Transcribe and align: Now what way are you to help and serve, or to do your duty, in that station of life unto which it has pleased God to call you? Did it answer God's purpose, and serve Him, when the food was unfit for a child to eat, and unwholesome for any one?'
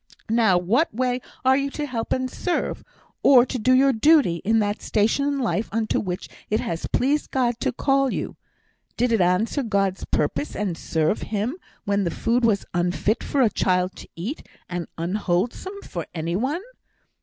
Now 0.31 0.57
what 0.57 0.91
way 0.91 1.21
are 1.45 1.55
you 1.55 1.69
to 1.69 1.85
help 1.85 2.11
and 2.11 2.27
serve, 2.27 2.83
or 3.21 3.45
to 3.45 3.59
do 3.59 3.71
your 3.71 3.93
duty, 3.93 4.37
in 4.37 4.57
that 4.57 4.81
station 4.81 5.25
of 5.31 5.39
life 5.39 5.69
unto 5.71 5.99
which 5.99 6.27
it 6.49 6.59
has 6.59 6.87
pleased 6.87 7.29
God 7.29 7.59
to 7.59 7.71
call 7.71 8.11
you? 8.11 8.35
Did 8.97 9.11
it 9.11 9.21
answer 9.21 9.61
God's 9.61 10.03
purpose, 10.05 10.55
and 10.55 10.75
serve 10.75 11.21
Him, 11.21 11.55
when 11.85 12.03
the 12.03 12.09
food 12.09 12.43
was 12.43 12.65
unfit 12.73 13.23
for 13.23 13.41
a 13.43 13.49
child 13.51 13.95
to 13.97 14.09
eat, 14.15 14.47
and 14.67 14.87
unwholesome 14.97 15.83
for 15.83 16.07
any 16.15 16.35
one?' 16.35 16.63